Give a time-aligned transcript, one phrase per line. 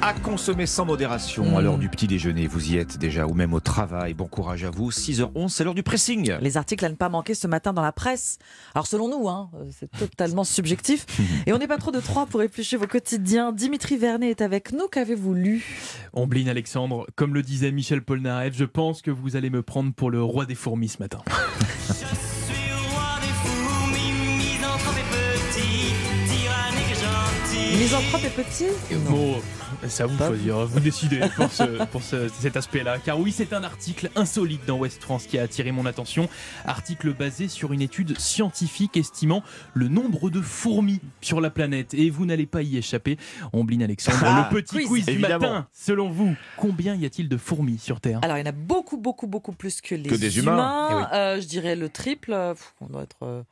[0.00, 3.52] À consommer sans modération à l'heure du petit déjeuner, vous y êtes déjà, ou même
[3.52, 4.14] au travail.
[4.14, 4.90] Bon courage à vous.
[4.90, 6.32] 6h11, c'est l'heure du pressing.
[6.40, 8.38] Les articles à ne pas manquer ce matin dans la presse.
[8.74, 11.04] Alors selon nous, hein, c'est totalement subjectif.
[11.46, 13.52] Et on n'est pas trop de trois pour éplucher vos quotidiens.
[13.52, 14.88] Dimitri Vernet est avec nous.
[14.88, 15.66] Qu'avez-vous lu?
[16.14, 20.10] Omblin Alexandre, comme le disait Michel Polnareff, je pense que vous allez me prendre pour
[20.10, 21.18] le roi des fourmis ce matin.
[27.86, 28.64] Misanthrope et petit
[29.08, 29.36] Bon,
[29.86, 32.98] c'est à vous de choisir, vous décidez pour, ce- pour ce- cet aspect-là.
[32.98, 36.28] Car oui, c'est un article insolite dans Ouest France qui a attiré mon attention.
[36.64, 41.94] Article basé sur une étude scientifique estimant le nombre de fourmis sur la planète.
[41.94, 43.18] Et vous n'allez pas y échapper.
[43.52, 44.86] Omblin Alexandre, Ah, le petit quiz.
[44.88, 45.38] quiz, du Évidemment.
[45.52, 45.68] matin.
[45.72, 48.18] Selon vous, combien y a-t-il de fourmis sur Terre?
[48.22, 50.88] Alors il y en a beaucoup, beaucoup, beaucoup plus que les Que des humains.
[50.90, 51.02] Eh oui.
[51.12, 52.32] Euh, je dirais le triple.
[52.32, 53.42] Pff, On doit être euh,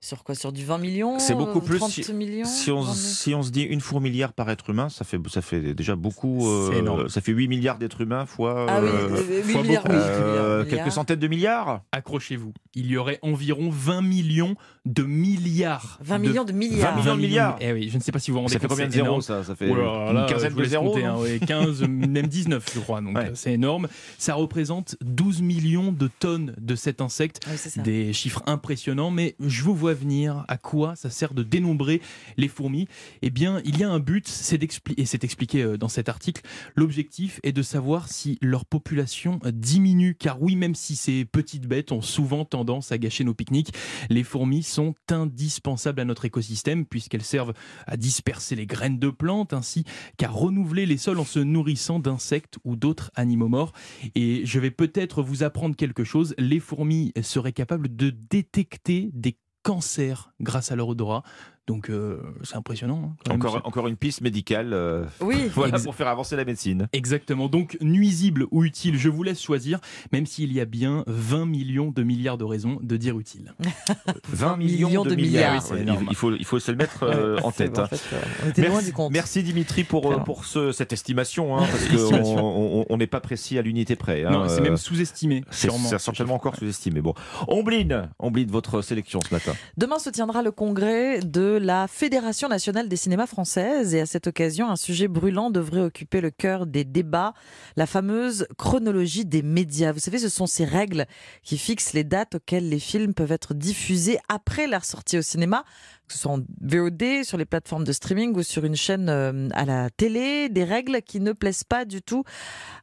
[0.00, 0.34] sur quoi?
[0.36, 3.42] Sur du 20 millions C'est beaucoup plus 30 si- millions Si on, 20 si on
[3.42, 6.46] se dit une fourmilière par être humain, ça fait, ça fait déjà beaucoup.
[6.48, 7.08] euh, C'est énorme.
[7.08, 9.96] ça fait 8 milliards d'êtres humains fois, Ah oui, euh, euh, huit fois milliards, beaucoup.
[9.96, 10.78] oui, euh, milliards.
[10.84, 11.82] quelques centaines de milliards.
[11.92, 12.52] Accrochez-vous.
[12.74, 14.54] Il y aurait environ 20 millions
[14.86, 15.98] de milliards.
[16.02, 16.94] 20 millions de milliards.
[16.94, 17.56] 20 millions de milliards.
[17.60, 18.76] Eh oui, je ne sais pas si vous vous rendez Ça fait compte.
[18.76, 19.42] combien de c'est zéros ça?
[19.42, 20.90] Ça fait Oh là une là, quinzaine de zéros.
[20.90, 23.00] compter, hein, ouais, 15, même 19, je crois.
[23.00, 23.26] Donc Ouais.
[23.26, 23.88] euh, c'est énorme.
[24.16, 27.40] Ça représente 12 millions de tonnes de cet insecte.
[27.56, 27.82] C'est ça.
[27.82, 30.44] Des chiffres impressionnants, mais je vous vois venir.
[30.48, 32.00] À quoi ça sert de dénombrer
[32.36, 32.88] les fourmis
[33.22, 36.08] Eh bien, il y a un but, c'est d'expliquer, et c'est expliqué euh, dans cet
[36.08, 36.42] article.
[36.74, 41.92] L'objectif est de savoir si leur population diminue, car oui, même si ces petites bêtes
[41.92, 43.72] ont souvent tendance à gâcher nos pique-niques,
[44.10, 47.54] les fourmis sont indispensables à notre écosystème puisqu'elles servent
[47.86, 49.84] à disperser les graines de plantes ainsi
[50.16, 53.72] qu'à renouveler les sols en se nourrissant d'insectes ou d'autres animaux morts.
[54.14, 56.34] Et je vais peut-être vous apprendre quelque chose.
[56.38, 59.36] Les fourmis seraient capables de détecter des
[59.68, 61.22] cancers grâce à leur odorat.
[61.68, 63.12] Donc euh, c'est impressionnant.
[63.28, 63.60] hein, quand même.
[63.64, 64.72] Encore, une piste médicale.
[64.72, 66.88] euh, Oui, voilà pour faire avancer la médecine.
[66.92, 67.48] Exactement.
[67.48, 69.78] Donc, nuisible ou utile, je vous laisse choisir,
[70.12, 73.54] même s'il y a bien 20 millions de milliards de raisons de dire utile.
[74.30, 75.52] 20 millions millions de de milliards.
[75.72, 75.96] milliards.
[75.98, 77.74] Oui, c'est Il- faut, il faut se le mettre euh, en tête.
[77.74, 77.84] bon, hein.
[77.84, 79.12] en fait, on était loin Merci, du compte.
[79.12, 83.20] merci Dimitri pour, euh, pour ce- cette estimation, hein, parce qu'on on- on n'est pas
[83.20, 84.24] précis à l'unité près.
[84.24, 85.68] hein, non, c'est euh, même sous-estimé, c'est
[85.98, 87.00] certainement encore sous-estimé.
[87.02, 87.14] Bon,
[87.46, 89.52] Ombline, Ombline, votre sélection ce matin.
[89.76, 94.26] Demain se tiendra le congrès de la Fédération nationale des cinémas françaises et à cette
[94.26, 97.34] occasion, un sujet brûlant devrait occuper le cœur des débats,
[97.76, 99.92] la fameuse chronologie des médias.
[99.92, 101.06] Vous savez, ce sont ces règles
[101.42, 105.64] qui fixent les dates auxquelles les films peuvent être diffusés après leur sortie au cinéma,
[106.08, 109.48] que ce soit en VOD, sur les plateformes de streaming ou sur une chaîne euh,
[109.52, 112.24] à la télé, des règles qui ne plaisent pas du tout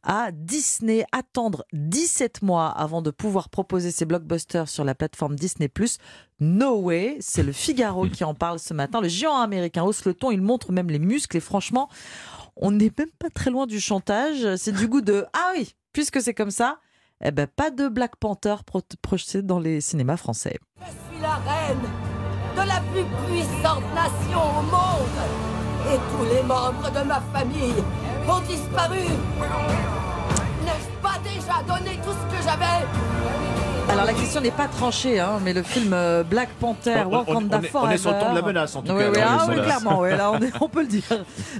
[0.03, 1.05] à Disney.
[1.11, 5.69] Attendre 17 mois avant de pouvoir proposer ses blockbusters sur la plateforme Disney+,
[6.39, 9.01] No way, c'est le Figaro qui en parle ce matin.
[9.01, 11.89] Le géant américain hausse le ton, il montre même les muscles et franchement,
[12.57, 14.55] on n'est même pas très loin du chantage.
[14.57, 16.79] C'est du goût de ah oui, puisque c'est comme ça,
[17.23, 20.57] eh ben pas de Black Panther pro- projeté dans les cinémas français.
[20.81, 21.79] Je suis la reine
[22.55, 25.19] de la plus puissante nation au monde.
[25.91, 27.83] Et tous les membres de ma famille
[28.27, 29.05] ont disparu.
[30.63, 33.54] N'ai-je pas déjà donné tout ce que j'avais?
[33.87, 37.11] Alors la question n'est pas tranchée, hein, mais le film euh, Black Panther, On- on-
[37.19, 39.09] Wakanda on est- on est sur le ton de la menace, en tout Oui, cas,
[39.11, 41.03] oui, là, on ah oui, la- clairement, oui, là, on, est- on peut le dire.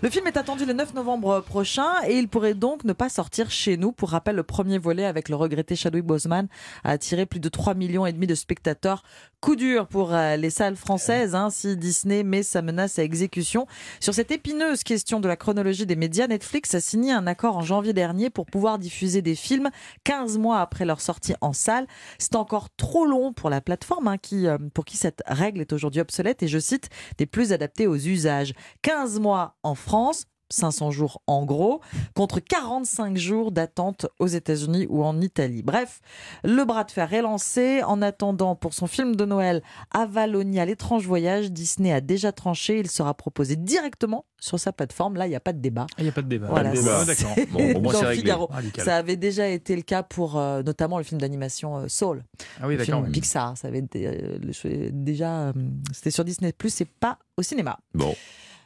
[0.02, 3.50] Le film est attendu le 9 novembre prochain et il pourrait donc ne pas sortir
[3.52, 3.92] chez nous.
[3.94, 6.48] Pour rappel, le premier volet avec le regretté Chadwick Boseman
[6.84, 9.04] a attiré plus de 3 millions et demi de spectateurs.
[9.40, 13.68] Coup dur pour euh, les salles françaises hein, si Disney met sa menace à exécution.
[14.02, 17.62] Sur cette épineuse question de la chronologie des médias, Netflix a signé un accord en
[17.62, 19.70] janvier dernier pour pouvoir diffuser des films
[20.04, 21.86] 15 mois après leur sortie en salle.
[22.18, 25.74] C'est encore trop long pour la plateforme hein, qui, euh, pour qui cette règle est
[25.74, 28.54] aujourd'hui obsolète et je cite, des plus adaptés aux usages.
[28.82, 30.26] 15 mois en France.
[30.50, 31.82] 500 jours en gros,
[32.16, 35.64] contre 45 jours d'attente aux États-Unis ou en Italie.
[35.64, 36.02] Bref,
[36.44, 37.82] le bras de fer est lancé.
[37.84, 39.62] En attendant, pour son film de Noël,
[39.94, 42.80] Avalonia, l'étrange voyage, Disney a déjà tranché.
[42.80, 45.16] Il sera proposé directement sur sa plateforme.
[45.16, 45.88] Là, il n'y a pas de débat.
[45.98, 46.48] Il n'y a pas de débat.
[46.48, 47.06] Voilà, de débat.
[47.06, 47.36] c'est- d'accord.
[47.52, 48.22] Bon, au moins, dans c'est réglé.
[48.24, 48.48] Figaro.
[48.48, 48.86] Radical.
[48.86, 52.24] Ça avait déjà été le cas pour euh, notamment le film d'animation euh, Soul,
[52.62, 53.04] Ah oui, le d'accord.
[53.12, 53.58] Pixar.
[53.58, 55.54] Ça avait été, euh, le- déjà, euh,
[55.94, 57.80] c'était sur Disney Plus et pas au cinéma.
[57.94, 58.14] Bon,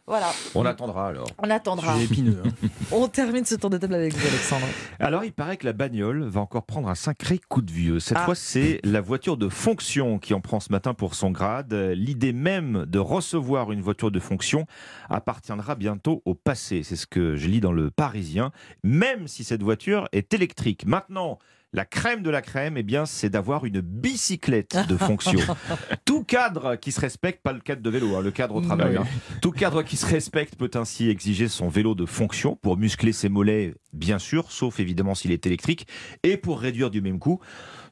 [0.09, 1.27] Voilà, on attendra alors.
[1.38, 1.94] on attendra.
[1.94, 2.41] Sujet épineux.
[2.44, 2.67] hein.
[2.91, 4.65] On termine ce tour de table avec vous, Alexandre.
[5.00, 8.00] Alors, il paraît que la bagnole va encore prendre un sacré coup de vieux.
[8.00, 8.25] Cette Ah.
[8.25, 11.71] fois, c'est la voiture de fonction qui en prend ce matin pour son grade.
[11.94, 14.65] L'idée même de recevoir une voiture de fonction
[15.09, 16.81] appartiendra bientôt au passé.
[16.83, 18.51] C'est ce que je lis dans le Parisien,
[18.83, 20.85] même si cette voiture est électrique.
[20.88, 21.38] Maintenant,
[21.71, 25.39] La crème de la crème, eh bien, c'est d'avoir une bicyclette de fonction.
[26.06, 28.98] Tout cadre qui se respecte, pas le cadre de vélo, hein, le cadre au travail.
[28.98, 29.06] Hein.
[29.39, 33.30] Tout cadre qui se respecte peut ainsi exiger son vélo de fonction pour muscler ses
[33.30, 35.86] mollets, bien sûr, sauf évidemment s'il est électrique,
[36.24, 37.39] et pour réduire du même coup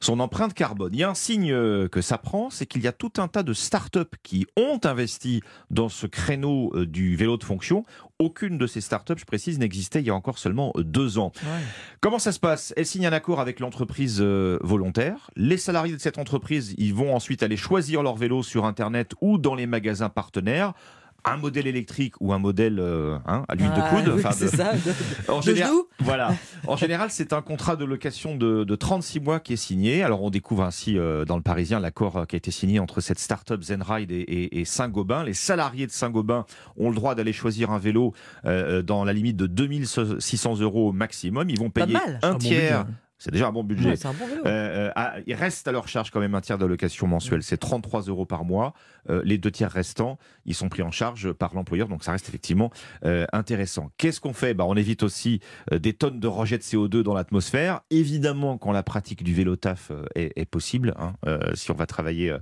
[0.00, 0.92] son empreinte carbone.
[0.92, 3.28] Il y a un signe euh, que ça prend, c'est qu'il y a tout un
[3.28, 7.84] tas de start-up qui ont investi dans ce créneau euh, du vélo de fonction.
[8.20, 11.30] Aucune de ces start-up, je précise, n'existait il y a encore seulement euh, deux ans.
[12.00, 12.74] Comment ça se passe?
[12.76, 15.30] Elle signe un accord avec l'entreprise euh, volontaire.
[15.36, 19.38] Les salariés de cette entreprise, ils vont ensuite aller choisir leur vélo sur Internet ou
[19.38, 20.72] dans les magasins partenaires.
[21.24, 24.12] Un modèle électrique ou un modèle euh, hein, à l'huile Ah, de coude.
[24.14, 24.72] oui, enfin, c'est de- ça.
[24.74, 24.92] de-
[25.32, 26.32] en de général, voilà.
[26.66, 30.02] En général, c'est un contrat de location de, de 36 mois qui est signé.
[30.02, 33.00] Alors, on découvre ainsi euh, dans le Parisien l'accord euh, qui a été signé entre
[33.00, 35.24] cette start-up Zenride et, et- et Saint-Gobain.
[35.24, 39.36] Les salariés de Saint-Gobain ont le droit d'aller choisir un vélo euh, dans la limite
[39.36, 41.50] de 2600 euros au maximum.
[41.50, 42.20] Ils vont payer mal.
[42.22, 42.84] un bon tiers.
[42.84, 42.96] budget.
[43.18, 43.90] C'est déjà un bon budget.
[43.90, 44.42] Ouais, un bon vélo.
[44.46, 47.42] Euh, euh, ah, il reste à leur charge quand même un tiers de location mensuelle,
[47.42, 48.74] c'est 33 euros par mois.
[49.10, 52.28] Euh, les deux tiers restants, ils sont pris en charge par l'employeur, donc ça reste
[52.28, 52.70] effectivement
[53.32, 53.90] intéressant.
[53.96, 54.54] Qu'est-ce qu'on fait?
[54.54, 55.40] Bah, On évite aussi
[55.72, 57.80] des tonnes de rejets de CO2 dans l'atmosphère.
[57.90, 61.14] Évidemment, quand la pratique du vélo taf est, est possible, hein,
[61.54, 62.36] si on va travailler,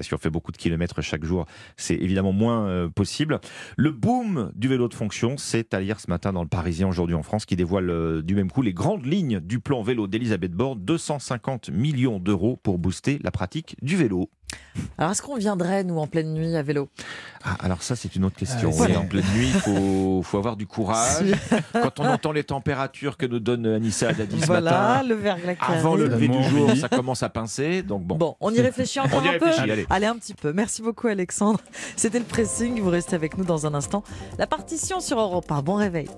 [0.00, 1.46] si on fait beaucoup de kilomètres chaque jour,
[1.76, 3.40] c'est évidemment moins possible.
[3.76, 7.14] Le boom du vélo de fonction, c'est à lire ce matin dans le Parisien aujourd'hui
[7.14, 10.78] en France, qui dévoile du même coup les grandes lignes du plan vélo d'Elisabeth Borne,
[10.80, 14.28] 250 millions d'euros pour booster la pratique du vélo.
[14.98, 16.88] Alors, est-ce qu'on viendrait, nous, en pleine nuit à vélo?
[17.44, 18.70] Ah, alors ça, c'est une autre question.
[18.72, 21.34] Ah, Oui, en pleine nuit, il faut, faut avoir du courage.
[21.72, 25.54] Quand on entend les températures que nous donne Anissa Haddadi ce Voilà, matin, le verglas
[25.60, 27.82] avant le lever du jour, ça commence à pincer.
[27.82, 28.16] Donc bon.
[28.16, 30.06] Bon, on y réfléchit encore On y un réfléchit, peu allez.
[30.06, 30.52] un petit peu.
[30.52, 31.60] Merci beaucoup Alexandre.
[31.96, 34.02] C'était le pressing, vous restez avec nous dans un instant.
[34.36, 35.62] La partition sur Europe 1.
[35.62, 36.08] Bon réveil.